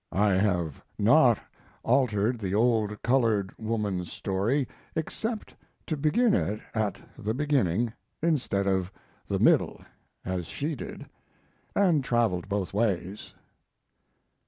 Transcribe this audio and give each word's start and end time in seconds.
I 0.11 0.31
have 0.33 0.83
not 0.97 1.37
altered 1.83 2.39
the 2.39 2.55
old 2.55 3.03
colored 3.03 3.55
woman's 3.59 4.11
story, 4.11 4.67
except 4.95 5.53
to 5.85 5.95
begin 5.95 6.33
it 6.33 6.59
at 6.73 6.99
the 7.19 7.35
beginning, 7.35 7.93
instead 8.19 8.65
of 8.65 8.91
the 9.27 9.37
middle, 9.37 9.79
as 10.25 10.47
she 10.47 10.73
did 10.75 11.05
and 11.75 12.03
traveled 12.03 12.49
both 12.49 12.73
ways. 12.73 13.35